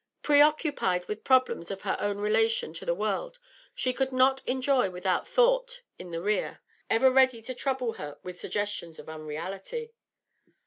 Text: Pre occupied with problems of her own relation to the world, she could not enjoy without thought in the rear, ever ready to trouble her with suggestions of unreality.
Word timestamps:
Pre 0.23 0.41
occupied 0.41 1.07
with 1.07 1.23
problems 1.23 1.69
of 1.69 1.83
her 1.83 1.95
own 1.99 2.17
relation 2.17 2.73
to 2.73 2.85
the 2.85 2.95
world, 2.95 3.37
she 3.75 3.93
could 3.93 4.11
not 4.11 4.41
enjoy 4.47 4.89
without 4.89 5.27
thought 5.27 5.83
in 5.99 6.09
the 6.09 6.23
rear, 6.23 6.59
ever 6.89 7.11
ready 7.11 7.39
to 7.43 7.53
trouble 7.53 7.93
her 7.93 8.17
with 8.23 8.39
suggestions 8.39 8.97
of 8.97 9.07
unreality. 9.07 9.91